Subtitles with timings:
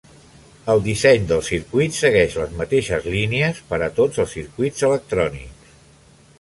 [0.73, 5.73] El disseny del circuit segueix les mateixes línies per a tots els circuits electrònics.